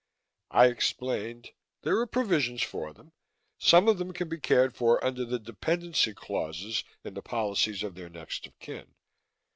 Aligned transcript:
I 0.49 0.65
explained, 0.65 1.51
"There 1.83 1.99
are 1.99 2.07
provisions 2.07 2.63
for 2.63 2.91
them. 2.91 3.11
Some 3.59 3.87
of 3.87 3.99
them 3.99 4.13
can 4.13 4.29
be 4.29 4.39
cared 4.39 4.73
for 4.75 5.05
under 5.05 5.25
the 5.25 5.37
dependency 5.37 6.15
clauses 6.15 6.83
in 7.03 7.13
the 7.13 7.21
policies 7.21 7.83
of 7.83 7.93
their 7.93 8.09
next 8.09 8.47
of 8.47 8.57
kin. 8.57 8.95